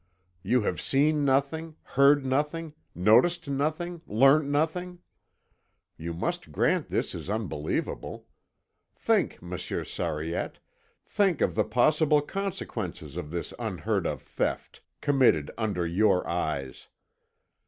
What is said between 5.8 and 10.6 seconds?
You must grant this is unbelievable. Think, Monsieur Sariette,